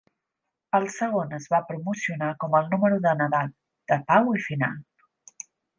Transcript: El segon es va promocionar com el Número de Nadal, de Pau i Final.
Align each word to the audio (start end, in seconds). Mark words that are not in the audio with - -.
El 0.77 0.87
segon 0.93 1.35
es 1.39 1.45
va 1.51 1.59
promocionar 1.69 2.31
com 2.45 2.59
el 2.61 2.73
Número 2.75 2.99
de 3.07 3.15
Nadal, 3.23 3.55
de 3.93 4.03
Pau 4.11 4.37
i 4.41 4.45
Final. 4.51 4.85